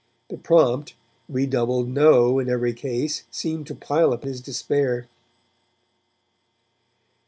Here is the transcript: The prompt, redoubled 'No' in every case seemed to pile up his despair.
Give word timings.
The 0.31 0.37
prompt, 0.37 0.95
redoubled 1.29 1.87
'No' 1.87 2.39
in 2.39 2.49
every 2.49 2.73
case 2.73 3.25
seemed 3.29 3.67
to 3.67 3.75
pile 3.75 4.13
up 4.13 4.23
his 4.23 4.41
despair. 4.41 5.07